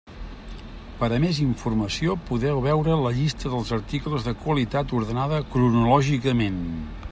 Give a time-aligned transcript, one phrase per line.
[1.01, 6.61] Per a més informació podeu veure la llista dels articles de qualitat ordenada cronològicament.